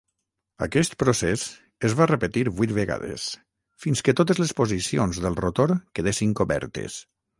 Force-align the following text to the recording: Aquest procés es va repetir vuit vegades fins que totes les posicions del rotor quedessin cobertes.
Aquest 0.65 0.95
procés 1.03 1.43
es 1.89 1.95
va 1.99 2.07
repetir 2.11 2.43
vuit 2.61 2.73
vegades 2.77 3.27
fins 3.85 4.03
que 4.09 4.17
totes 4.21 4.41
les 4.45 4.55
posicions 4.61 5.21
del 5.27 5.39
rotor 5.45 5.75
quedessin 6.01 6.35
cobertes. 6.41 6.99